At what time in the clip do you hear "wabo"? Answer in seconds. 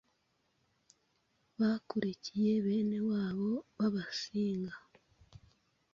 3.09-3.49